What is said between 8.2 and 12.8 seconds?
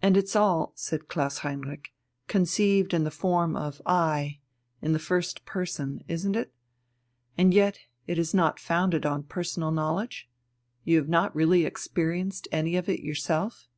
not founded on personal knowledge? You have not really experienced any